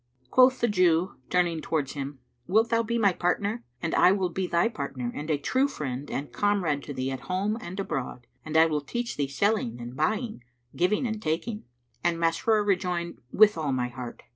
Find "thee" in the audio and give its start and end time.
6.95-7.11, 9.15-9.27